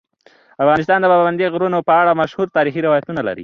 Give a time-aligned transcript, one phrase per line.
[0.63, 3.39] افغانستان د پابندی غرونه په اړه مشهور تاریخی روایتونه لري.